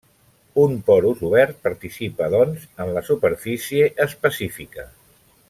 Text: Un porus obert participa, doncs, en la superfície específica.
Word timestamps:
Un 0.61 0.71
porus 0.87 1.19
obert 1.27 1.59
participa, 1.67 2.31
doncs, 2.37 2.65
en 2.87 2.91
la 2.97 3.05
superfície 3.11 3.93
específica. 4.09 4.89